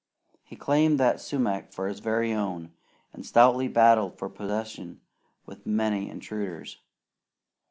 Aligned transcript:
He 0.43 0.55
claimed 0.55 0.99
that 0.99 1.21
sumac 1.21 1.71
for 1.71 1.87
his 1.87 1.99
very 1.99 2.33
own, 2.33 2.73
and 3.13 3.23
stoutly 3.23 3.67
battled 3.67 4.17
for 4.17 4.29
possession 4.29 4.99
with 5.45 5.67
many 5.67 6.09
intruders. 6.09 6.79